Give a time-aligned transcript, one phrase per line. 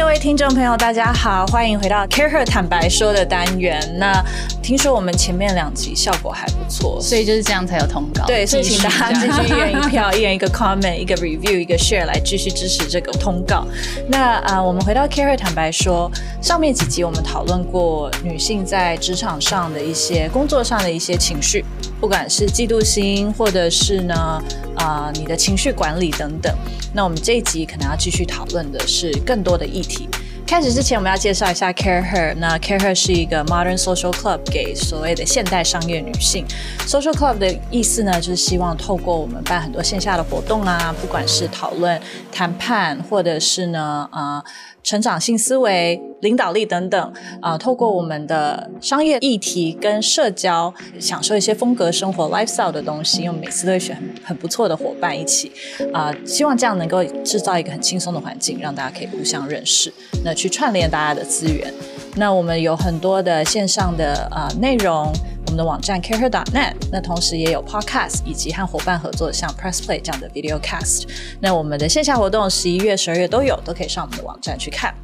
[0.00, 3.78] 各位听众朋友，大家好，欢迎回到 Care Her 坦白说的单元。
[3.98, 4.24] 那
[4.62, 8.24] 听说我们前面两集效果还不错，所以就是这样才有通告。
[8.24, 13.64] 对，所以请大家继续一人一票， 一人一个 comment，一个 review，一个 share 来继续支持这个通告。
[14.08, 21.62] 那啊、呃，我们回到 Care Her 坦白说，上面几集我们讨论过女性在职场上的一些工作上的一些情绪，
[22.00, 24.42] 不管是嫉妒心，或者是呢
[24.76, 26.52] 啊、你的情绪管理等等。
[26.94, 30.08] 那我们这一集可能要继续讨论的是更多的议题。
[30.46, 32.34] 开始之前，我们要介绍一下 Care Her。
[32.38, 36.44] 那 Care Her 是一个 Modern Social Club，给所谓的现代商业女性。
[36.88, 42.00] Social Club 的意思呢，就是希望透过我们办很多线下的活动啊，不管是讨论、
[42.32, 44.42] 谈判，或者是呢，啊、
[44.82, 53.22] 成长性思维、领导力等等，啊、透过我们的商业议题跟社交，享受一些风格生活 lifestyle 的东西。
[53.22, 55.52] 因为每次都会选很不错的伙伴一起，
[55.92, 59.92] 啊、希望这样能够制造一个很轻松的环境，让大家可以互相认识，
[60.24, 61.72] 那去串联大家的资源。
[62.16, 65.12] 那我们有很多的线上的啊、内容。
[65.46, 71.08] 我们的网站 careher.net，那同时也有 podcast，以及和伙伴合作像 Press Play 这样的 video cast。
[71.40, 74.94] 那我们的线下活动十一月、十二月都有，都可以上我们的网站去看。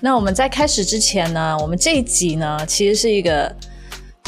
[0.00, 3.54] 那我们在开始之前呢，我们这一集呢，其实是一个。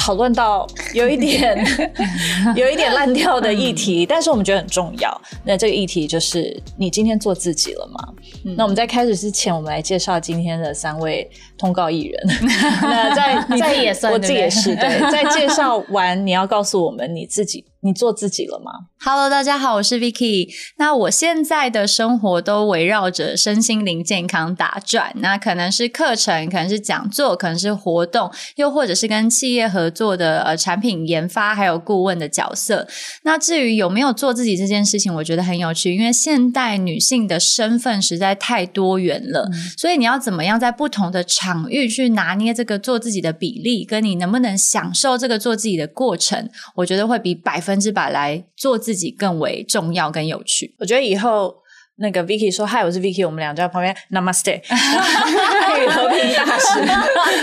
[0.09, 0.65] 讨论到
[0.95, 1.63] 有一点
[2.57, 5.21] 有一点烂掉的议题，但是我们觉得很重要。
[5.43, 7.99] 那这个议题就是你今天做自己了吗？
[8.43, 12.27] 嗯、那我们在开始之前，我们来介绍今天的三位通告艺人。
[12.81, 15.11] 那在在也算，我自己也是对。
[15.11, 17.63] 在介绍完，你要告诉我们你自己。
[17.81, 20.49] 你做自己了吗？Hello，大家好，我是 Vicky。
[20.77, 25.13] 那我现在的生活都围绕着身心灵健康打转。
[25.19, 32.85] 那可能是课程，可能是讲座，可能是活动，又或者是跟企业合作的呃产品研发，还有顾问的角色。
[33.23, 47.68] 那至于有没有做自己这件事情，我觉得很有趣，因为现代女性的身份实在太多元了，嗯、所以你要怎么样在不同的场域去拿捏这个做自己的比例，跟你能不能享受这个做自己的过程，我觉得会比百分。
[47.69, 50.73] 百分之百来做自己更为重要跟有趣。
[50.79, 51.53] 我觉得以后
[51.97, 56.79] 那个 Vicky 说嗨，我是 Vicky，我们俩就在旁边 Namaste，爱与和平大使，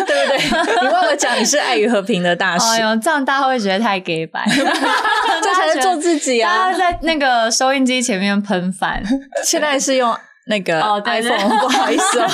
[0.04, 0.82] 对不对？
[0.82, 2.65] 你忘了讲你是爱与和平的大使。
[2.72, 6.72] 哎呦，这样大家会觉得太 gay 白， 这才是做自己啊！
[6.72, 9.00] 大家在那个收音机前面喷饭，
[9.47, 10.12] 现在是用。
[10.49, 12.29] 那个 iPhone，不好意思哦，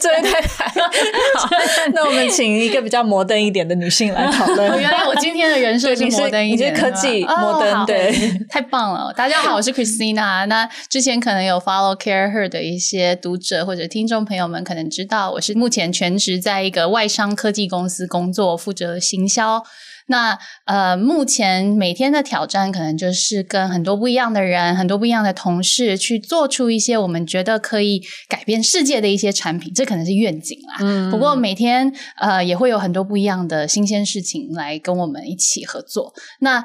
[0.00, 0.68] 这位太太。
[0.68, 1.48] 好，
[1.92, 4.80] 那我们请一个比较 摩登一点的女性来讨论。
[4.80, 8.14] 原来我今天的人设是摩登一点，你是科技摩登，对，
[8.48, 9.12] 太棒了。
[9.12, 10.46] 大家好，我是 Christina。
[10.46, 19.64] 那之前可能有 follow Care Her 的一些读者或者听众朋友们，可能知道我是目前全职在一个外商科技公司工作，负责行销。
[20.08, 30.76] 那呃，目前每天的挑战可能就是跟很多不一样的人、很多不一样的同事去做出一些我们觉得可以改变世界的一些产品，这可能是愿景啦。
[30.80, 36.12] 嗯，不过每天呃也会有很多不一样的新鲜事情来跟我们一起合作。
[36.40, 36.64] 那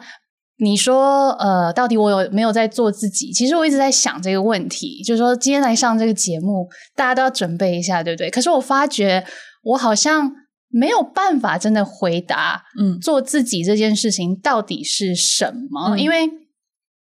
[0.58, 3.32] 你说呃，到底我有没有在做自己？
[3.32, 8.30] 其实我一直在想这个问题，就是说今天来上这个节目，大家都要准备一下，对不对？
[8.30, 9.26] 可是我发觉
[9.64, 10.32] 我好像。
[10.72, 15.96] 没有办法真的回答，嗯，做自己这件事情到底是什么？
[15.96, 16.30] 嗯，因为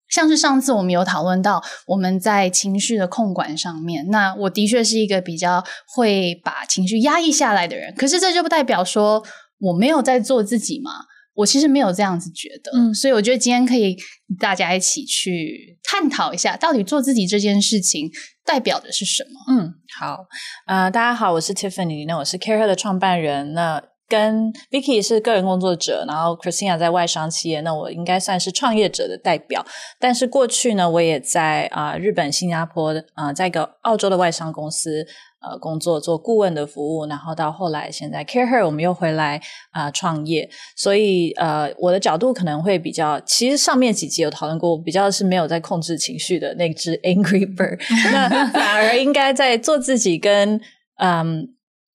[0.08, 5.64] 像是上次我们有讨论到，我们在情绪的控管上面，那我的确是一个比较
[5.94, 7.94] 会把情绪压抑下来的人。
[7.96, 9.24] 可是这就不代表说
[9.58, 10.90] 我没有在做自己嘛。
[11.36, 13.96] 我其实没有这样子觉得，嗯，所以我觉得今天可以
[14.38, 18.08] 大家一起去探讨一下，到底做自己这件事情
[18.44, 19.40] 代表的是什么？
[19.48, 20.26] 嗯，好，
[20.66, 29.64] 呃，大家好，我是 Tiffany，那我是 Care 的创办人，那跟 Vicky 是个人工作者，然后 Christina 在外商企业，那我应该算是创业者的代表，
[29.98, 35.06] 但是过去呢，我也在啊、日本、新加坡啊、在一个澳洲的外商公司。
[35.46, 39.40] 呃，工作做顾问的服务，然后到后来现在 Care Her，我们又回来
[39.72, 47.78] 啊、呃、创业，所以呃，我的角度可能会比较，其实上面几集有讨论过，我比较是没有在控制情绪的那只 Angry Bird，
[48.10, 50.60] 那反而应该在做自己跟
[50.98, 51.48] 嗯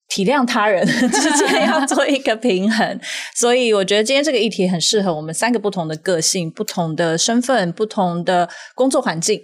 [0.10, 3.00] 体谅他人 之间要做一个平衡，
[3.36, 9.42] 所以我觉得今天这个议题很适合我们三个不同的个性、不同的身份、不同的工作环境。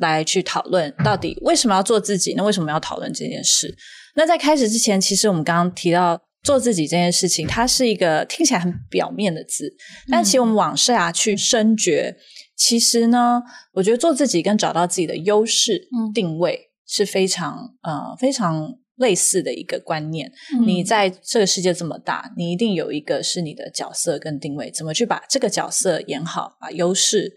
[0.00, 2.34] 来去讨论到底为什么要做自己？
[2.36, 3.74] 那为什么要讨论这件事？
[4.16, 9.72] 那在开始之前，其实我们刚刚提到做自己这件事情，它是一个听起来很表面的字，
[10.10, 12.16] 但其实我们往下去深掘，
[12.56, 13.40] 其实呢，
[13.74, 20.32] 我觉得做自己跟找到自己的优势定位是非常呃非常类似的一个观念。
[20.66, 27.32] 你在这个世界这么大，你一定有一个是你的角色跟定位，怎么去把这个角色演好，把优势。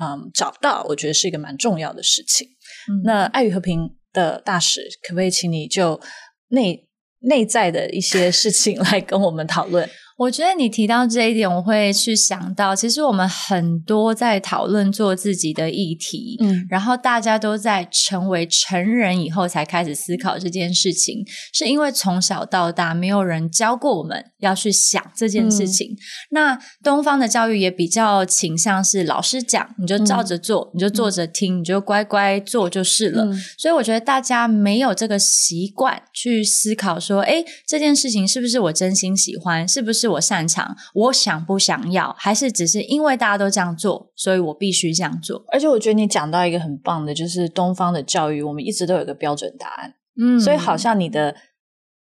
[0.00, 2.48] 嗯，找到我觉得是一个蛮重要的事情。
[2.90, 6.00] 嗯、那爱与和平的大使，可不可以请你就
[6.48, 6.88] 内
[7.20, 9.88] 内在的一些事情来跟我们讨论？
[10.20, 21.24] 我觉得你提到这一点，我会去想到，其实我们很多在讨论做自己的议题，嗯，然后大家都在成为成人以后才开始思考这件事情，
[21.54, 25.92] 是因为从小到大没有人教过我们要去想这件事情。
[25.92, 25.96] 嗯、
[26.32, 33.24] 那东方的教育也比较倾向是老师讲，你就照着做，嗯、你就坐着听，你就乖乖做就是了。
[33.24, 40.09] 嗯、所以我觉得大家没有这个习惯去思考说，哎，这件事情是不是我真心喜欢，是不是？
[40.10, 45.44] 我擅长，我想不想要，还是只是因为大家都这样做，所以我必须这样做。
[45.52, 51.34] 而且我觉得你讲到一个很棒的，就是东方的教育，我们一直都有一个标准答案，嗯，所以好像你的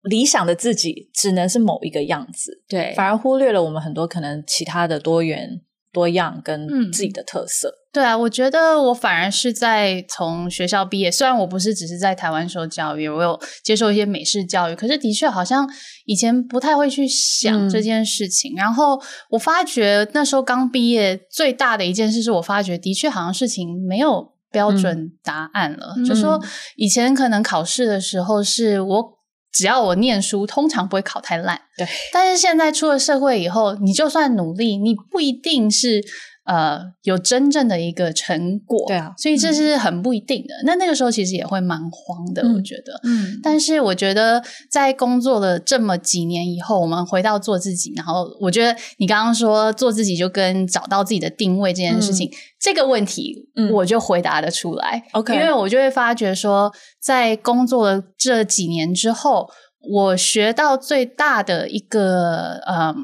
[0.02, 5.62] 理想的自己只能是某一个样子，对，反而忽略了我们很多可能其他的多元。
[5.98, 7.68] 多样跟自己的特色。
[7.68, 15.68] 嗯，对啊，我觉得我反而是在从学校毕业，虽然我不是只是在台湾受教育，我有接受一些美式教育，可是的确好像
[16.06, 18.52] 以前不太会去想这件事情。
[18.54, 19.00] 嗯，然后
[19.30, 26.40] 我发觉那时候刚毕业，最大的一件事是我发觉的确好像事情没有标准答案了，嗯，就说
[26.76, 29.17] 以前可能考试的时候是我。
[29.52, 31.60] 只要我念书，通常不会考太烂。
[31.76, 36.04] 对，但是现在出了社会以后，你就算努力，你不一定是。
[36.48, 40.54] 呃，有真正的一个成果，对啊，所以这是很不一定的。
[40.64, 42.98] 那、嗯、那个时候其实也会蛮慌的，嗯、我觉得。
[43.04, 55.04] 嗯，但是我觉得在工作了这么几年以后，我们回到做自己，然后我觉得你刚刚说做自己就跟找到自己的定位这件事情，嗯、这个问题我就回答得出来。
[55.34, 59.50] 因为我就会发觉说，在工作了这几年之后，
[59.80, 62.94] 我学到最大的一个嗯。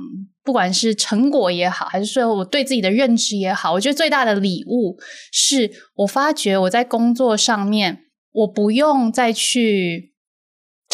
[0.45, 4.99] 不管是成果也好，还是说我对自己的认知也好，我觉得最大的礼物
[5.33, 8.01] 是我发觉我在工作上面，
[8.31, 10.14] 我不用再去，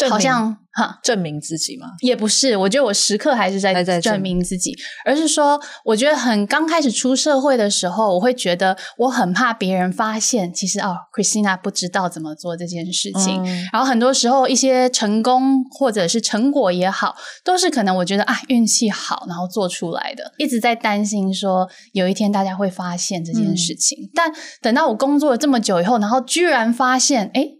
[0.09, 0.57] 好像。
[0.73, 1.87] 哈，证明自己吗？
[1.99, 13.43] 也不是，我觉得我时刻还是在证明自己，而是说，我觉得很刚开始出社会的时候，我会觉得我很怕别人发现，其实哦，Christina 不知道怎么做这件事情。
[13.43, 24.05] 嗯、然后很多时候，一些成功或者是成果也好，都是可能我觉得啊，运气好，然后做出来的，一直在担心说有一天大家会发现这件事情。
[24.05, 24.31] 嗯、但
[24.61, 27.57] 等到我工作了这么久以后，然后居然发现，诶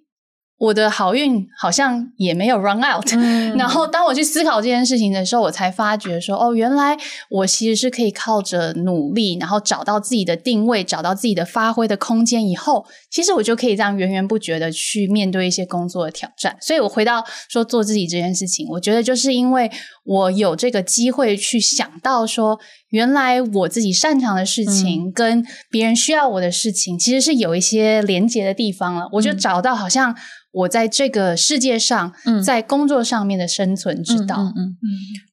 [0.62, 6.96] 我的好运好像也没有 run out，嗯，然后当我去思考这件事情的时候，我才发觉说，哦，原来
[7.32, 16.56] 我其实是可以靠着努力，然后找到自己的定位，找到自己的发挥的空间以后，其实我就可以这样源源不绝的去面对一些工作的挑战。
[16.62, 19.72] 所以我回到说做自己这件事情，我觉得就是因为
[20.06, 22.60] 我有这个机会去想到说，
[22.90, 29.10] 原来我自己擅长的事情跟别人需要我的事情，其实是有一些连接的地方了。
[29.14, 30.16] 我就找到好像。
[30.52, 34.36] 我在这个世界上，嗯、在工作上面的生存之道。
[34.38, 34.90] 嗯嗯，嗯，嗯，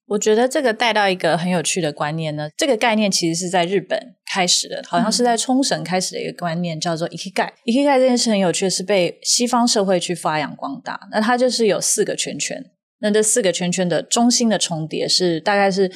[0.07, 2.49] 我觉得这个带到一个很有趣的观念呢。
[2.57, 3.99] 这个概念其实是在日本
[4.33, 7.51] 开始的，好像是在冲绳开始的一个观念，叫做 ikigai。
[7.65, 11.01] ikigai 这件事很有趣是被西方社会去发扬光大。
[11.11, 12.65] 那它就是有四个圈圈，
[13.01, 15.91] 那这四个圈圈的中心的重叠是大概是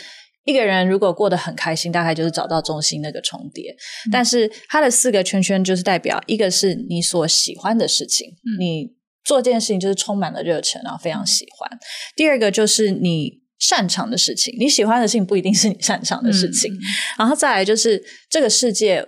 [0.45, 3.71] 一个人如果过得很开心，大概就是找到中心那个重叠。
[3.71, 9.02] 嗯、但是它的四个圈圈就是代表一个是你所喜欢的事情，嗯、你。
[9.25, 11.71] 做这件事情就是充满了热忱，然后非常喜欢。
[12.17, 16.73] 第二个就是你擅长的事情，你喜欢的事情不一定是你擅长的事情。
[16.73, 16.79] 嗯、
[17.21, 18.99] 然后再来就是这个世界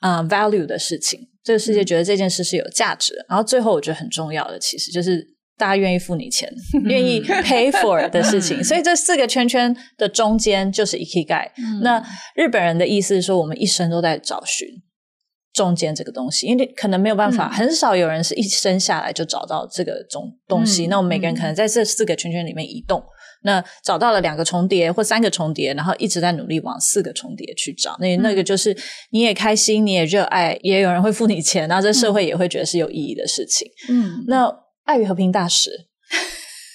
[0.00, 3.22] 啊、呃、value 的事情，这个世界觉得这件事是有价值的。
[3.22, 6.52] 嗯、然后最后我觉得很重要的，其实就是大家愿意付你钱，
[6.84, 8.62] 愿意 pay for 的事情。
[8.62, 11.50] 所以这四个圈圈的中间就是 ikigai。
[11.56, 12.04] 嗯、那
[12.34, 14.68] 日本人的意思是说，我们一生都在找寻。
[15.54, 20.86] 中间这个东西，因为可能没有办法，嗯、很少有人是一生下来就找到这个种东西。
[20.86, 23.06] 嗯、那我们每个人可能在这四个圈圈里面移动，嗯、
[23.44, 27.96] 那找到了两个重叠或三个重叠，然后一直在努力往四个重叠去找。
[28.00, 28.76] 那那个就是
[29.10, 33.70] 你也开心，你也热爱，也有人会付你钱，然后这社会也会觉得是有意义的事情。
[33.88, 35.70] 嗯，那爱与和平大使，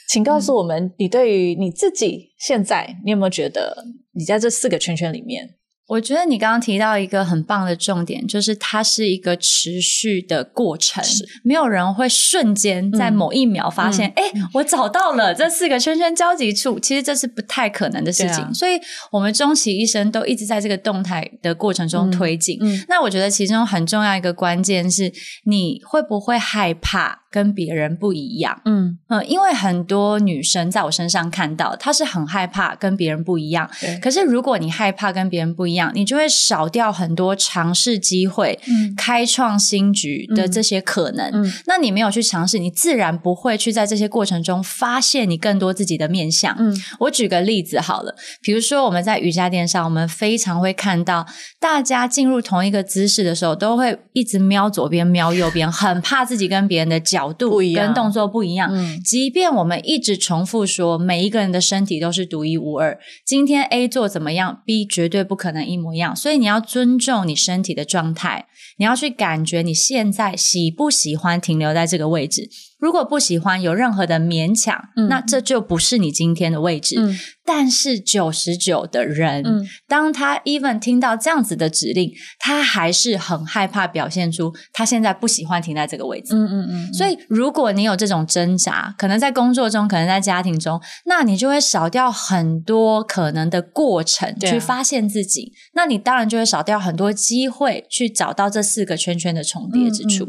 [0.08, 3.84] 请告诉我们，你对于你自己现在，你有没有觉得
[4.14, 5.58] 你在这四个圈圈里面？
[5.90, 11.04] 我觉得你刚刚提到一个很棒的重点，就是它是一个持续的过程，
[11.44, 16.80] 没有人会瞬间在某一秒发现，哎、嗯，我找到了这四个圈圈交集处。
[16.80, 18.80] 其实这是不太可能的事情，啊、所以
[19.12, 22.60] 我们终其一生都一直在这个动态的过程中推进。
[22.62, 25.12] 嗯嗯、那我觉得其中很重要一个关键是，
[25.46, 28.62] 你会不会害怕跟别人不一样？
[28.66, 33.68] 嗯嗯，因为很多女生在我身上看到，她是很害怕跟别人不一样。
[34.02, 41.32] 可是如果你害怕跟别人不一样，样，你就会少掉很多尝试机会、嗯、开创新局的这些可能。
[41.34, 46.56] 嗯、那你没有去尝试，你自然不会去在这些过程中发现你更多自己的面相。
[46.60, 51.26] 嗯，我举个例子好了，比如说我们在瑜伽垫上，我们非常会看到
[51.60, 58.70] 大家进入同一个姿势的时候，都会一直瞄左边、瞄右边，很怕自己跟别人的角度跟动作不一样。
[58.72, 68.48] 嗯，即便我们一直重复说，每一个人的身体都是独一无二，今天 A 做怎么样，B 绝对不可能一模一样，所以你要尊重你身体的状态，
[68.78, 72.50] 你要去感觉你现在喜不喜欢停留在这个位置。
[72.80, 76.96] 如果不喜欢有任何的勉强，嗯、那这就不是你今天的位置。
[76.98, 86.34] 嗯、但是九十九的人，嗯、当他 even 听到这样子的指令，他还是很害怕表现出他现在不喜欢停在这个位置。
[86.34, 86.94] 嗯嗯嗯。
[86.94, 95.52] 所以，如果你有这种挣扎，可能在工作中，可能在家庭中，那你就会少掉很多可能的过程去发现自己。
[95.54, 100.26] 啊、那你当然就会少掉很多机会去找到这四个圈圈的重叠之处。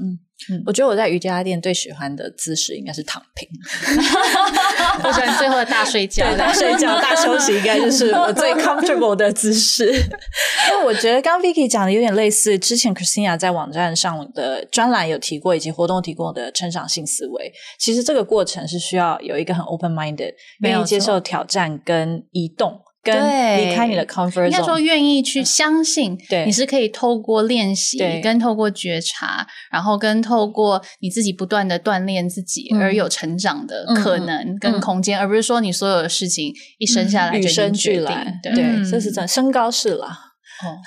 [0.51, 3.49] 嗯我觉得我在瑜伽垫最喜欢的姿势应该是躺平。
[5.05, 9.87] 我喜欢最后的大睡觉，大睡觉、大休息，应该就是 我最 comfortable 的姿势。
[9.87, 17.53] 因为我觉得刚刚 Vicky 讲的有点类似，之前 Christina 在网站上的专栏有提过，以及活动提过的成长性思维。
[17.79, 22.81] 其实这个过程是需要有一个很 open minded，愿意接受挑战跟移动。
[23.03, 23.15] 跟
[23.59, 40.30] 离开你的 comfort zone，应该说愿意去相信，对，你是可以透过练习，跟透过觉察，然后跟透过你自己不断的锻炼自己，而有成长的可能跟空间，而不是说你所有的事情一生下来就与生俱来，对，这、嗯、是真，身高是了。
[40.67, 40.79] 哦，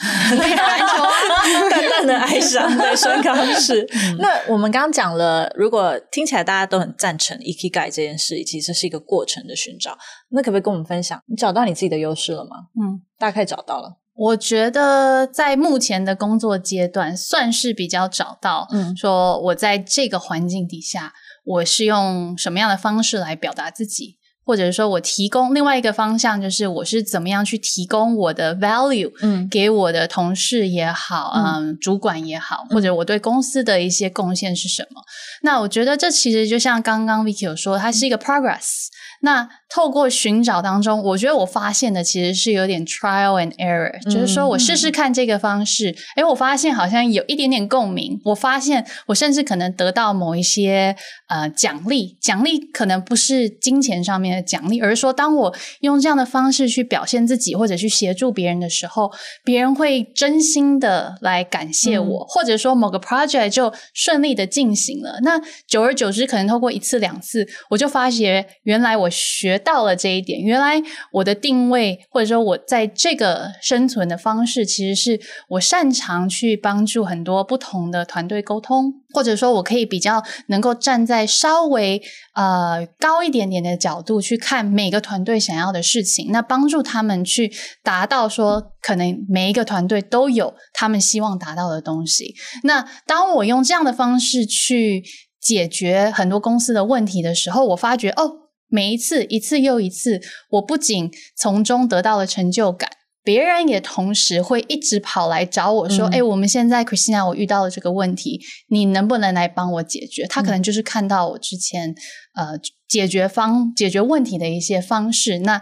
[0.56, 1.12] 打篮球啊，
[1.70, 3.82] 淡淡的哀伤，对，身高是。
[3.94, 9.98] 嗯、那我们刚刚讲了，如果听起来大家都很赞成 eki gai 这件事，以及这是一个过程的寻找。
[10.30, 12.68] 那可不可以跟我们分享，你找到你自己的优势了吗？
[12.80, 14.00] 嗯，大概找到了。
[14.16, 18.68] 我觉得在目前的工作阶段，算是比较找到。
[18.72, 21.14] 嗯，说我在这个环境底下，
[21.44, 24.20] 我是用什么样的方式来表达自己。
[24.46, 35.02] 或者是说我提供另外一个方向，就是我是怎么样去提供我的 value，嗯，给我的同事也好，嗯，嗯，主管也好，或者我对公司的一些贡献是什么？
[35.02, 35.08] 嗯，
[35.44, 38.88] 那我觉得这其实就像刚刚 Vicky 有说，它是一个 progress。
[39.22, 48.20] 那透过寻找当中，我觉得我发现的其实是有点 trial and error，嗯，就是说我试试看这个方式，诶，我发现好像有一点点共鸣。
[48.26, 50.94] 我发现我甚至可能得到某一些
[51.30, 59.12] 呃奖励，奖励可能不是金钱上面的奖励，而是说当我用这样的方式去表现自己，或者去协助别人的时候，
[59.44, 65.20] 别人会真心的来感谢我，嗯，或者说某个 project 就顺利的进行了。
[65.24, 69.10] 那久而久之，可能透过一次两次，我就发觉原来我。
[69.10, 82.02] 学到了这一点，原来我的定位或者说我在这个生存的方式，其实是我擅长去帮助很多不同的团队沟通，或者说我可以比较能够站在稍微
[82.34, 87.54] 呃高一点点的角度去看每个团队想要的事情，那帮助他们去
[87.84, 92.34] 达到说可能每一个团队都有他们希望达到的东西。
[92.64, 95.04] 那当我用这样的方式去
[95.40, 98.40] 解决很多公司的问题的时候，我发觉哦。
[98.70, 102.90] 每一次，一次又一次，我不仅从中得到了成就感，
[103.24, 111.96] 别人也同时会一直跑来找我说：“哎、嗯，我们现在 Christina，我遇到了这个问题，你能不能来帮我解决？”他可能就是看到我之前
[112.36, 115.62] 呃解决方解决问题的一些方式，那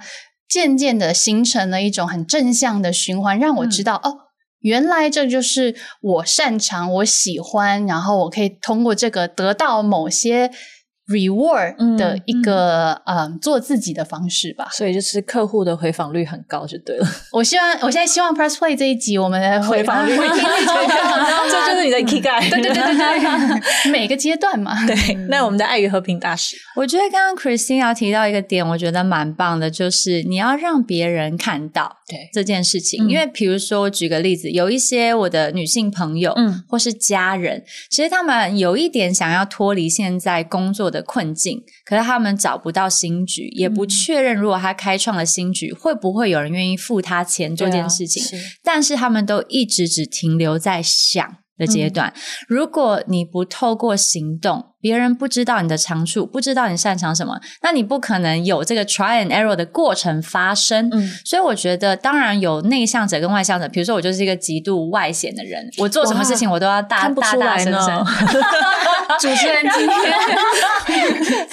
[0.49, 4.17] 渐渐的形成了一种很正向的循环，让我知道、嗯、哦，
[4.61, 10.51] 原来这就是我擅长、我喜欢，然后我可以通过这个得到某些。
[11.11, 17.07] Reward 的一个嗯，嗯做自己的方式吧，所以就是客户的回访率很高就对了。
[17.31, 22.49] 我希望我现在希望 Press Play 这一集我们的回访率这就是你的 Ikigai。
[22.49, 24.85] 对对对对对， 每个阶段嘛。
[24.87, 24.95] 对，
[25.29, 33.09] 那我们的爱与和平大使，我觉得刚刚 Christine 要提到一个点，我觉得蛮棒的，就是你要让别人看到对这件事情。
[33.09, 41.00] 因为比如说，我举个例子，有一些我的女性朋友，嗯，或是家人，其实他们有一点想要脱离现在工作的。
[41.01, 48.23] 困境，可是他们找不到新局，也不确认如果他开创了新局，会不会有人愿意付他钱做这件事情。
[48.23, 52.11] 啊、是但是他们都一直只停留在想的阶段。
[52.15, 60.89] 嗯、如果你不透过行动，别人不知道你的长处，不知道你擅长什么，那你不可能有这个 try and error 的过程发生。
[60.91, 63.69] 嗯，所以我觉得，当然有内向者跟外向者。
[63.69, 68.05] 比如说，我就是一个极度外显的人，我做什么事情我都要大大大声声。
[69.19, 69.95] 主持人今天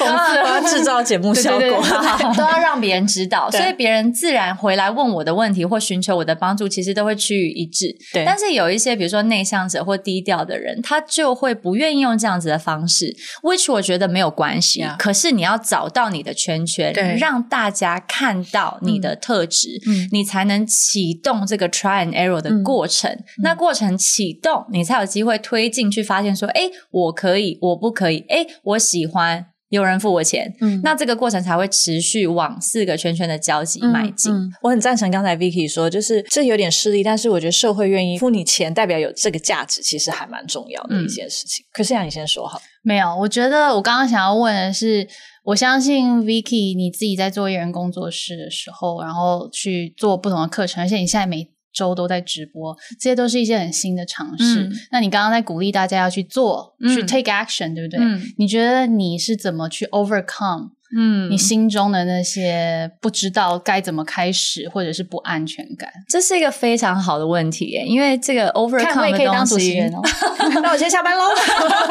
[1.03, 1.83] 节目效果，
[2.37, 7.95] 都要让别人知道，所以别人自然回来问我的问题或寻求我的帮助，其实都会趋于一致。
[8.13, 14.85] 对，但是有一些，比如说内向者或低调的人，他就会不愿意用这样子的方式，which 我觉得没有关系。
[14.99, 23.11] 可是你要找到你的圈圈，让大家看到你的特质，嗯，你才能启动这个 try and error 的过程。
[23.11, 29.47] 嗯、那过程启动，你才有机会推进去，发现说，哎，我可以，我不可以，哎，我喜欢。
[29.71, 34.33] 有人付我钱，嗯，那这个过程才会持续往四个圈圈的交集迈进。
[34.33, 41.65] 嗯嗯、我很赞成刚才 Vicky 说，就是这有点势利，但是我觉得社会愿意付你钱，代表有这个价值，其实还蛮重要的一件事情。
[41.65, 42.61] 嗯、可是让你先说好。
[42.83, 45.07] 没有，我觉得我刚刚想要问的是，
[45.45, 54.65] 我相信 Vicky 你自己在做艺人工作室的时候，然后去做不同的课程，而且你现在每周都在直播，这些都是一些很新的尝试。
[54.65, 57.99] 嗯、那你刚刚在鼓励大家要去做，嗯、去 take action，对不对？
[58.01, 60.71] 嗯、你觉得你是怎么去 overcome？
[60.97, 67.85] 嗯，你心中的那些不知道该怎么开始，或者是不安全感，这是一个非常好的问题耶。
[67.85, 70.01] 因为这个 overcome 的东西，哦、
[70.63, 71.25] 那我先下班喽。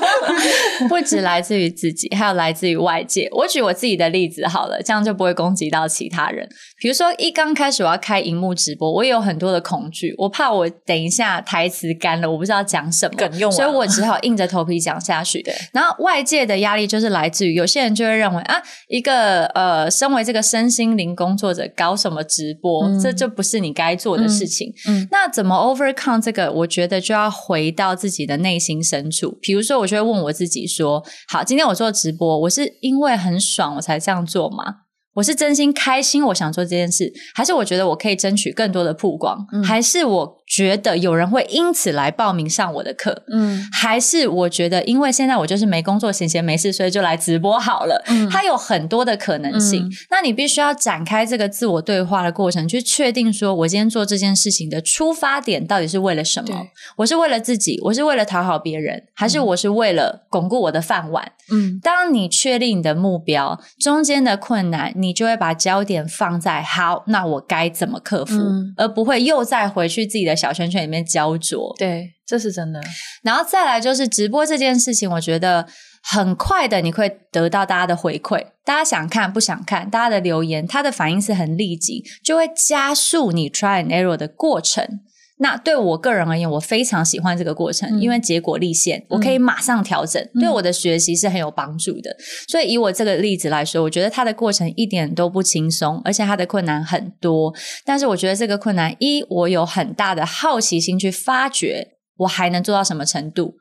[0.89, 3.29] 不只来自于自己，还有来自于外界。
[3.31, 6.49] 我举我自己的例子好了，这样就不会攻击到其他人。
[6.79, 15.41] 比如说，一刚开始我要开荧幕直播，我也有很多的恐惧，我怕我等一下台词干了，我不知道讲什么，梗用，所以我只好硬着头皮讲下去。
[15.41, 18.61] 对，然后外界的压力就是来自于有些人就会认为啊。
[18.87, 24.71] 一个呃，身为这个身心灵工作者，搞什么直播，嗯、这就不是你该做的事情。
[24.87, 26.51] 嗯，嗯，那怎么 overcome 这个？
[26.51, 29.37] 我觉得就要回到自己的内心深处。
[29.41, 34.86] 比如说，我就会问我自己说：好，今天我做直播，我是因为很爽我才这样做吗？
[35.17, 48.01] 我是真心开心，我想做这件事，还是我觉得我可以争取更多的曝光，嗯、还是我觉得有人会因此来报名上我的课，嗯，还是我觉得因为现在我就是没工作，闲闲没事，所以就来直播好了。
[48.07, 56.67] 嗯，它有很多的可能性，嗯、那你必须要展开这个自我对话的过程，去确定说我今天做这件事情的出发点到底是为了什么？
[56.97, 61.31] 我是为了自己，我是为了讨好别人，还是我是为了巩固我的饭碗？
[61.51, 65.07] 嗯，当你确定你的目标，中间的困难你。
[65.07, 71.75] 你就会把焦点放在好，那我该怎么克服，嗯、而不会又再回去自己的小圈圈里面焦灼。
[71.79, 72.79] 对，这是真的。
[73.23, 75.67] 然后再来就是直播这件事情，我觉得
[76.03, 85.01] 很快的，你会得到大家的回馈，大家想看不想看，大家的留言，他的反应是很立即，就会加速你 try and error 的过程。
[85.39, 92.15] 那对我个人而言，我非常喜欢这个过程，嗯、因为结果立现，我可以马上调整，嗯、对我的学习是很有帮助的。
[92.47, 97.53] 所以以我这个例子来说，我觉得它的过程一点都不轻松，而且它的困难很多。
[97.85, 103.55] 但是我觉得这个困难，一我有很大的好奇心去发掘，我还能做到什么程度。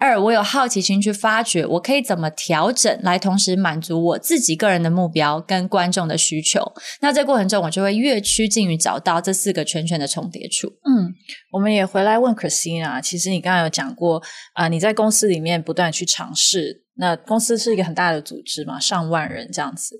[0.00, 6.62] 二，我有好奇心去发掘，我可以怎么调整，来同时满足我自己个人的目标跟观众的需求。
[7.00, 10.68] 那这过程中，我就会越趋近于找到这四个圈圈的重叠处。
[10.68, 11.12] 嗯，
[11.50, 14.22] 我们也回来问 Christina，其实你刚刚有讲过
[14.54, 19.98] 啊、呃，你在公司里面不断去尝试，那公司是一个很大的组织嘛，上万人这样子，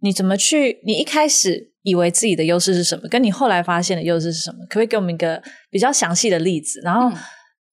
[0.00, 0.80] 你怎么去？
[0.86, 3.08] 你一开始以为自己的优势是什么？
[3.08, 4.58] 跟你后来发现的优势是什么？
[4.68, 6.80] 可不可以给我们一个比较详细的例子？
[6.84, 7.10] 然后。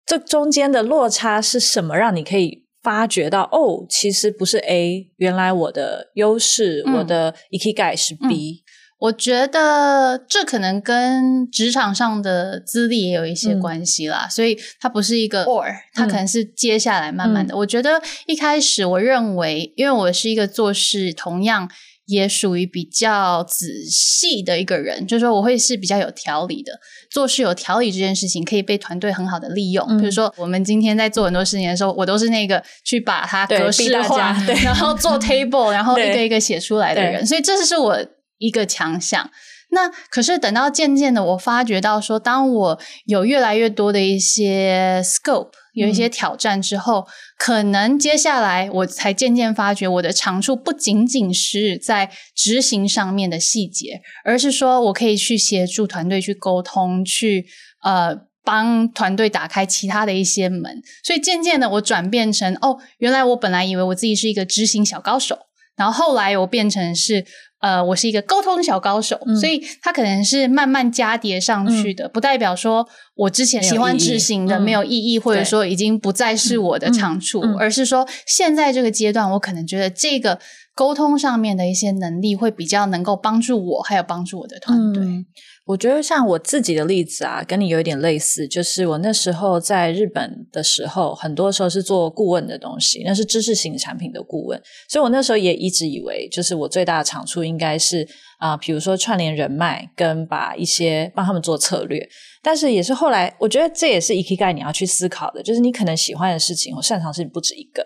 [0.07, 1.97] 嗯这中间的落差是什么？
[1.97, 8.25] 让你可以发觉到哦，其实不是 A，原来我的优势，嗯、我的 Ikigai 是 B。
[8.25, 8.63] 嗯、
[8.99, 17.53] 我觉得这可能跟职场上的资历也有一些关系啦，嗯、所以它不是一个 or，它可能是接下来慢慢的。
[17.53, 21.69] 嗯、我觉得一开始我认为，因为我是一个做事同样。
[22.07, 26.71] 也属于比较仔细的一个人，就是说我会是比较有条理的，
[27.11, 29.85] 做事有条理这件事情可以被团队很好的利用。
[29.89, 34.31] 嗯、比如说我们今天在做很多事情的时候，我都是那个去把它格式化，
[34.63, 37.97] 然后做 table，然后一个一个写出来的人，所以这是我
[38.39, 39.29] 一个强项。
[39.69, 47.05] 那可是等到渐渐的，我发觉到说，当我有越来越多的一些 scope，有一些挑战之后，嗯、
[47.37, 57.45] 可能接下来我才渐渐发觉，我的长处不仅仅是在执行上面的细节，而是说我可以去协助团队去沟通，去
[57.83, 60.81] 呃帮团队打开其他的一些门。
[61.03, 65.39] 所以渐渐的，我转变成哦，原来我本来以为我自己是一个执行小高手。
[65.75, 67.23] 然后后来我变成是
[67.59, 80.39] 呃，我是一个沟通小高手，嗯、所以它可能是慢慢加叠上去的，嗯、不代表说我之前喜欢执行的没有意义，意义嗯、或者说已经不再是我的长处，而是说现在这个阶段，我可能觉得这个
[80.77, 85.03] 沟通上面的一些能力会比较能够帮助我，还有帮助我的团队。
[85.03, 85.25] 嗯
[85.67, 98.07] 我觉得像我自己的例子啊，跟你有一点类似，就是我那时候在日本的时候，很多时候是做顾问的东西，那是知识型产品的顾问，所以我那时候也一直以为，就是我最大的长处应该是
[98.39, 102.07] 啊、呃，比如说串联人脉，跟把一些帮他们做策略。
[102.41, 107.85] 但是也是后来，我觉得这也是 Ikigai 你要去思考的，就是你可能喜欢的事情或擅长的事情不止一个。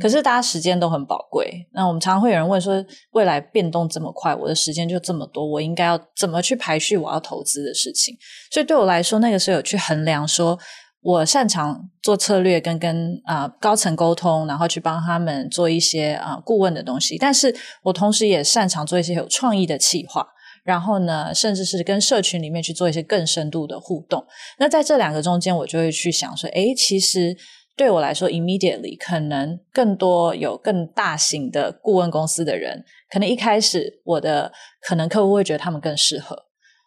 [0.00, 1.66] 可是大家时间都很宝贵。
[1.72, 8.14] 那我们常常会有人问说，未来变动这么快，我的时间就这么多，我应该要怎么去排序我要投资的事情？
[8.50, 10.58] 所以对我来说，那个时候有去衡量说，
[11.00, 17.16] 我擅长做策略跟跟啊、高层沟通，然后去帮他们做一些啊、顾问的东西。
[17.16, 20.26] 但是我同时也擅长做一些有创意的企划，
[20.64, 24.22] 然后呢，甚至是跟社群里面去做一些更深度的互动。
[24.58, 27.34] 那在这两个中间，我就会去想说，诶，其实。
[27.82, 36.36] 对我来说，immediately 可能更多有更大型的顾问公司的人，可能一开始我的可能客户会觉得他们更适合。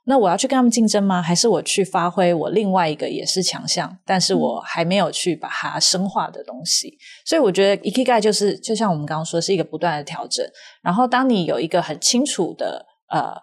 [0.05, 1.21] 那我要去跟他们竞争吗？
[1.21, 6.88] 还是我去发挥我另外一个也是强项，但是我还没有去把它深化的东西？
[6.88, 10.45] 嗯、所以我觉得 e k i g a i 就是就像我们刚刚说，是一个不断的调整。
[10.81, 13.36] 然后当你有一个很清楚的呃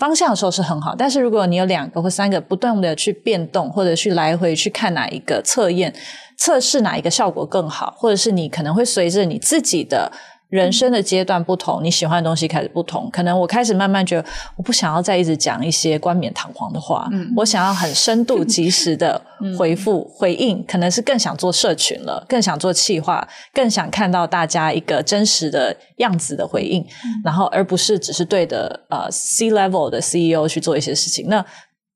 [0.00, 5.94] 方向的时候是很好，但是如果你有两个或三个不断的去变动，或者去来回去看哪一个测验。
[6.42, 10.10] 测试哪一个效果更好，或者是你可能会随着你自己的
[10.50, 13.08] 人生的阶段不同，你喜欢的东西开始不同。
[13.10, 19.20] 可能我开始慢慢觉得，我不想要再一直讲一些冠冕堂皇的话，嗯、我想要很深度、 及时的
[19.56, 20.64] 回复、嗯、回应。
[20.66, 31.28] 可能是更想做社群了，更想做企划，更想看到大家一个真实的样子的回应，嗯、然后而不是只是对的呃 C level 的 CEO 去做一些事情。
[31.28, 31.44] 那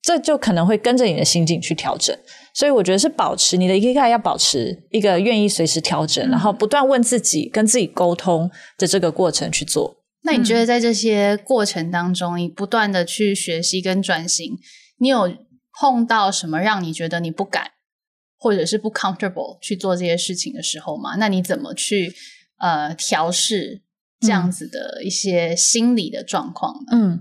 [0.01, 2.17] 这就可能会跟着你的心境去调整。
[2.55, 9.97] 所以我觉得是保持你的 Ikigai 要保持一个愿意随时调整，嗯、然后不断问自己、跟自己沟通的这个过程去做。
[10.23, 14.57] 那你觉得在这些过程当中，你不断的去学习跟转型，
[14.99, 15.35] 你有
[15.81, 17.73] 碰到什么让你觉得你不敢
[18.39, 21.17] 或者是不 comfortable 去做这些事情的时候吗？
[21.17, 22.15] 那你怎么去
[22.59, 23.83] 呃调试
[24.21, 26.93] 这样子的一些心理的状况呢？
[26.93, 27.21] 嗯，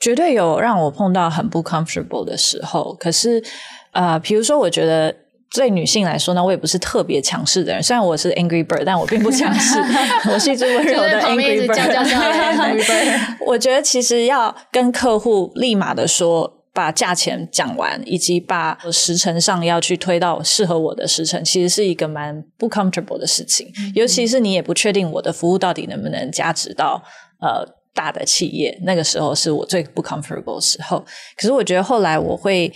[0.00, 3.44] 绝对有让我碰到很不 comfortable 的时候，可是。
[3.92, 5.14] 啊，比、呃、如说，我觉得
[5.54, 7.82] 对女性来说呢，我也不是特别强势的人。
[7.82, 9.78] 虽然我是 Angry Bird，但我并不强势，
[10.32, 13.36] 我是一只温柔的 Angry Bird。
[13.46, 23.70] 我觉得其实要跟客户立马的说，把价钱讲完，以及把时程上要去推到适合我的时程，其实是一个蛮不 comfortable 的事情。
[23.78, 27.02] 嗯、尤其是你也不确定我的服务到底能不能价值到
[27.42, 31.04] 呃大的企业，那个时候是我最不 comfortable 的时候。
[31.36, 32.72] 可是我觉得后来我会。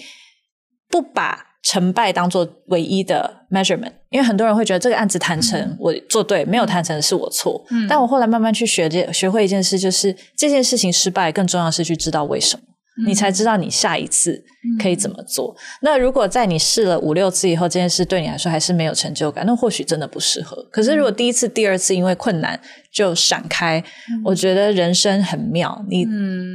[0.88, 7.64] 不把成败当做唯一的 measurement，因为很多人会觉得这个案子谈成，嗯、我做对，没有谈成是我错。
[7.70, 14.42] 嗯、但我后来慢慢去学这，学会一件事，就是这件事情失败，更重要的是去知道为什么，嗯、你才知道你下一次
[14.80, 15.54] 可以怎么做。
[15.58, 20.56] 嗯、那如果在你试了五六次以后，这件事对你来说还是没有成就感，那或许真的不适合。
[20.70, 22.58] 可是如果第一次、第二次因为困难
[22.92, 26.06] 就闪开，嗯、我觉得人生很妙，你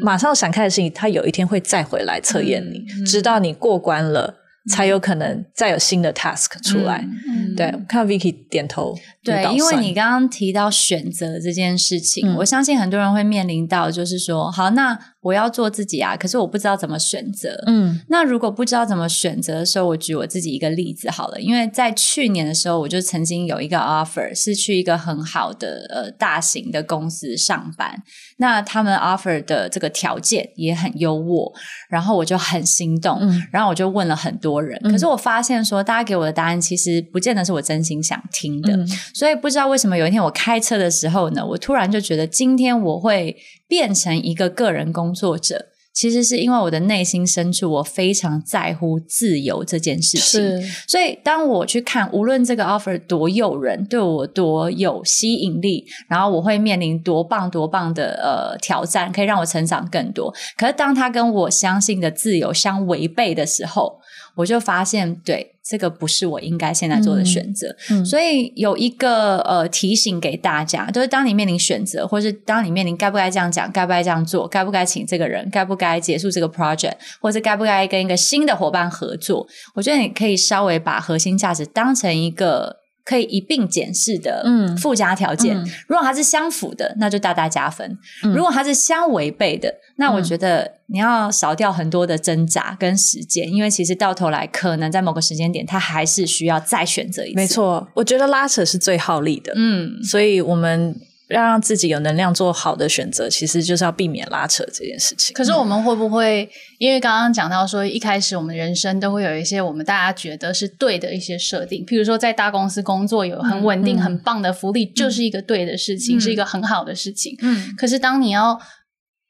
[0.02, 4.38] 马上闪开的事情，它有一天会再回来测验你，嗯、直到你过关了。
[4.70, 7.00] 才有可能再有新的 task 出来。
[7.02, 8.96] 嗯嗯、对，看到 Vicky 点头。
[9.24, 17.64] 对，因为你刚刚提到选择这件事情，嗯、我相信很多人会面临到，就是说，好，那我要做自己啊，可是我不知道怎么选择。
[17.68, 21.42] 嗯，那如果不知道怎么选择的时候，我举我自己一个例子好了。
[21.42, 28.02] 因为在去年的时候，我就曾经有一个 offer 是去一个很好的呃大型的公司上班，
[28.38, 31.52] 那他们 offer 的这个条件也很优渥，
[31.90, 34.62] 然后我就很心动，嗯、然后我就问了很多。
[34.62, 43.36] 人，可是我发现说，大家给我的答案其实不见得是我真心想听的，嗯、所以不知道为什么有一天我开车的时候呢，我突然就觉得今天我会
[43.72, 50.42] 变成一个个人工作者，其实是因为我的内心深处我非常在乎自由这件事情。
[50.42, 60.34] 是所以当我去看，无论这个 offer 多诱人，对我多有吸引力，然后我会面临多棒多棒的呃挑战，可以让我成长更多。
[60.58, 64.02] 可是当他跟我相信的自由相违背的时候，
[64.36, 67.68] 我就发现，对，这个不是我应该现在做的选择。
[67.90, 84.46] 嗯嗯、所以有一个呃提醒给大家，就是当你面临选择，或是当你面临该不该这样讲，该不该这样做，该不该请这个人，该不该结束这个 project，或是该不该跟一个新的伙伴合作，我觉得你可以稍微把核心价值当成一个可以一并检视的
[84.78, 85.58] 附加条件。
[85.58, 87.90] 嗯嗯、如果它是相符的，那就大大加分；
[88.24, 97.36] 嗯、如果它是相违背的，那我觉得你要少掉很多的挣扎跟时间，因为其实到头来可能在某个时间点，它还是需要再选择一次。
[97.36, 99.54] 没错，我觉得拉扯是最耗力的。
[99.56, 100.96] 嗯，所以我们。
[101.32, 105.34] 要让自己有能量做好的选择，其实就是要避免拉扯这件事情。
[105.34, 117.36] 可是我们会不会，因为刚刚讲到说，一开始我们人生都会有一些我们大家觉得是对的一些设定，譬如说在大公司工作有很稳定、嗯、很棒的福利，嗯、就是一个对的事情，嗯、是一个很好的事情。
[117.42, 117.74] 嗯。
[117.78, 118.60] 可是当你要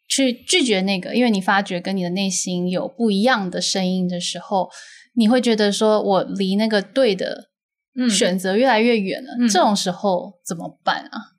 [0.08, 4.70] 去拒绝那个，因为你发觉跟你的内心有不一样的声音的时候，
[5.16, 7.50] 你会觉得说我离那个对的
[8.10, 9.30] 选择越来越远了。
[9.40, 11.38] 嗯、这种时候怎么办啊？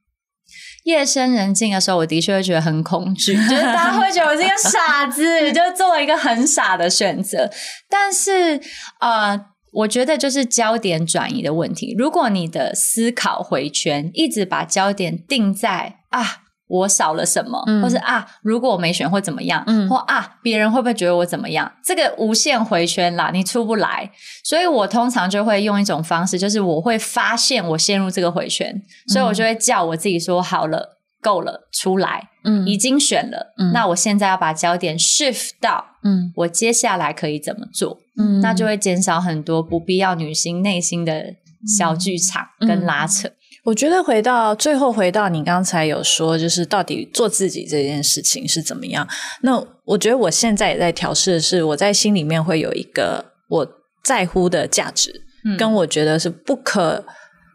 [0.85, 7.51] 夜深人静的时候，我的确会觉得很恐惧， 就是大家会觉得我是一个傻子， 就做了一个很傻的选择。
[7.89, 8.61] 但是，
[9.01, 9.39] 呃，
[9.73, 11.95] 我觉得就是焦点转移的问题。
[11.97, 16.42] 如果你的思考回圈一直把焦点定在啊。
[16.73, 21.71] 我少了什么，嗯、或是啊，如果我没选会怎么样，嗯、或啊，别人会不会觉得我怎么样？
[21.85, 24.11] 这个无限回圈啦，你出不来。
[24.43, 37.99] 所以我通常就会用一种方式，就是我会发现我陷入这个回圈，所以我就会叫我自己说：“好了，够了，出来。”嗯，已经选了，嗯，那我现在要把焦点 shift 到，嗯，我接下来可以怎么做？
[38.19, 41.35] 嗯，那就会减少很多不必要女性内心的
[41.79, 43.29] 小剧场跟拉扯。
[43.29, 43.33] 嗯
[43.65, 49.07] 我觉得回到最后，回到你刚才有说，就是到底做自己这件事情是怎么样？
[49.43, 53.69] 那我觉得我现在也在调试的是，我在心里面会有一个我
[54.05, 55.13] 在乎的价值，
[55.45, 57.05] 嗯，跟我觉得是不可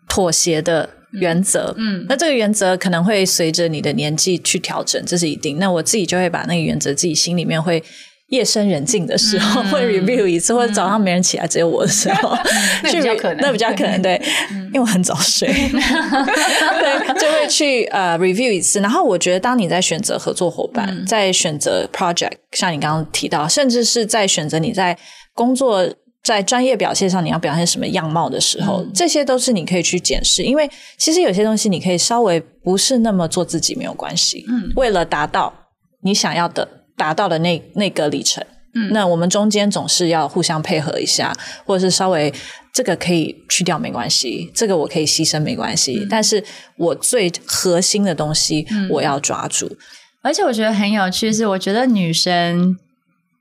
[0.07, 5.59] 妥协的原则，嗯，那这个原则可能会随着你的年纪去调整，这是一定。
[5.59, 7.83] 那我自己就会把那个原则，自己心里面会。
[8.29, 12.35] 夜深人静的时候会 review 一次，或者早上没人起来只有我的时候，
[12.83, 14.21] 那比较可能，那比较可能对，
[14.67, 18.81] 因为我很早睡， 对，就会去呃 review 一次。
[18.81, 24.97] 然后我觉得，当你在选择合作伙伴，在选择 project，像你刚刚提到，甚至是在选择你在
[25.33, 25.87] 工作
[26.21, 30.43] 在专业表现上你要表现什么样貌的时候，这些都是你可以去检视。
[30.43, 35.53] 因为其实有些东西你可以稍微不是那么做自己没有关系，嗯，为了达到
[36.03, 36.67] 你想要的。
[36.97, 41.33] 达到的那那个里程，嗯，那我们中间总是要互相配合一下，
[41.65, 42.33] 或者是稍微
[42.73, 46.43] 这个可以去掉没关系，这个我可以牺牲没关系，嗯，但是
[46.75, 49.77] 我最核心的东西我要抓住，嗯，
[50.23, 52.77] 而且我觉得很有趣是，我觉得女生。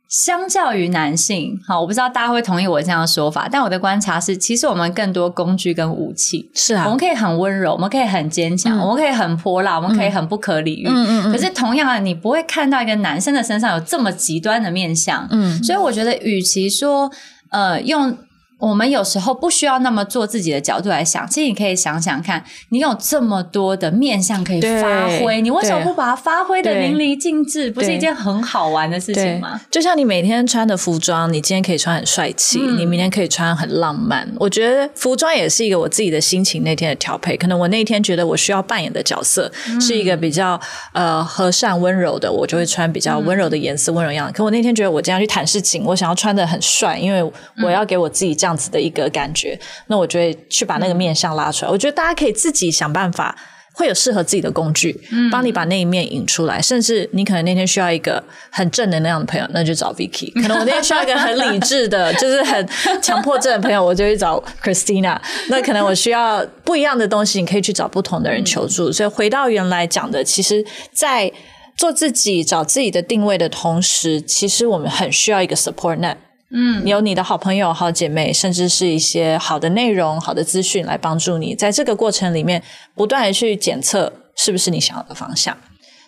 [0.09, 10.87] 相较于男性，好，我不知道大家会同意我这样的说法，但我的观察是，其实我们更多工具跟武器，是啊，我们可以很温柔，我们可以很坚强，嗯、我们可以很泼辣，我们可以很不可理喻。
[10.89, 11.33] 嗯嗯嗯。
[11.33, 15.27] 可是同样的，你不会看到一个男生的身上有这么极端的面相。
[15.31, 15.63] 嗯。
[15.65, 17.11] 所以我觉得，与其说，
[17.51, 18.17] 呃，用。
[18.59, 27.71] 我们有时候不需要那么做自己的角度来想，其实你可以想想看，你有这么多的面向可以发挥，你为什么不把它发挥的淋漓尽致？
[27.71, 29.61] 不是一件很好玩的事情吗？
[29.71, 34.27] 就像你每天穿的服装，你今天可以穿很帅气，嗯、你明天可以穿很浪漫。
[34.39, 37.37] 我觉得服装也是一个我自己的心情那天的调配。
[37.37, 40.59] 可能我那一天觉得我需要扮演的角色是一个比较
[40.93, 44.33] 呃和善温柔的，我就会穿比较温柔的颜色、温柔样子。
[44.33, 47.23] 可我那天觉得我今天要去谈事情，我想要穿的很帅，因为
[47.63, 51.69] 我要给我自己这样子的一个感觉，那我就会去把那个面相拉出来。
[51.69, 53.37] 嗯、我觉得大家可以自己想办法，
[53.75, 56.63] 会有适合自己的工具，嗯、帮你把那一面引出来。
[56.63, 60.33] 甚至你可能那天需要一个很正能量的朋友，那就找 Vicky。
[60.41, 62.69] 可能我那天需要一个很理智的， 就是很
[63.03, 65.21] 强迫症的朋友，我就去找 Christina。
[65.49, 68.91] 那可能我需要不一样的东西，你可以去找不同的人求助。
[68.91, 71.33] 嗯、所以回到原来讲的，其实，在
[71.77, 76.15] 做自己、找自己的定位的同时，其实我们很需要一个 support net。
[76.51, 82.63] 嗯，你有你的好朋友、好姐妹，甚至是一些好的内容、好的资讯来帮助你，在这个过程里面
[82.95, 85.57] 不断的去检测是不是你想要的方向。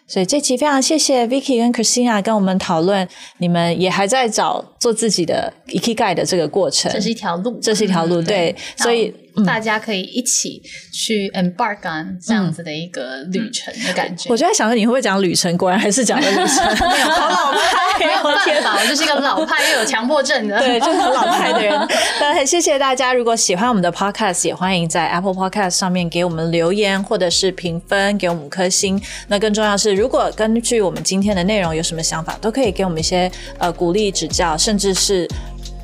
[0.06, 3.06] 所以这期非常谢谢 Vicky 跟 Christina 跟我们讨论，
[3.38, 9.14] 你们也还在找做自己的 Ikigai 的这个过程，这是一条路，这是一条路，嗯、对，所以。
[9.44, 14.28] 大家可以一起去 embark on 这样子的一个旅程的感觉。
[14.30, 15.56] 我就在想说，你会不会讲旅程？
[15.56, 16.64] 果然还是讲的旅程。
[16.88, 21.74] 没有，好老派，没有办法，我就是一个老派又有强迫症的，对，就是很老派的人。
[22.20, 29.00] 那很谢谢大家，如果喜欢我们的 podcast，也欢迎在 Apple Podcast 上面给我们留言，或者是评分，给我们五颗星。
[29.26, 35.28] 那更重要是，如果根据我们今天的内容有什么想法，都可以给我们一些呃鼓励、指教，甚至是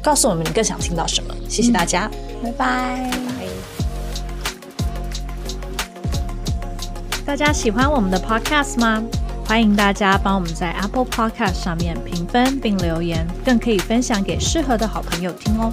[0.00, 1.34] 告诉我们你更想听到什么。
[1.54, 2.10] 谢谢大家，
[2.42, 3.10] 拜拜。
[7.24, 9.00] 大家喜欢我们的 Podcast 吗？
[9.46, 15.72] 欢迎大家帮我们在 Apple Podcast 上面评分并留言，更可以分享给适合的好朋友听哦。